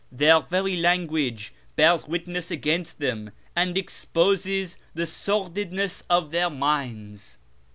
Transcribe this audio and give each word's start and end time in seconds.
Their 0.11 0.39
very 0.39 0.77
language 0.77 1.53
bears 1.75 2.07
witness 2.07 2.49
against 2.49 2.97
them 2.97 3.29
and 3.55 3.75
exjDOses 3.75 4.77
the 4.95 5.05
sordidness 5.05 6.01
of 6.09 6.31
their 6.31 6.49
minds. 6.49 7.37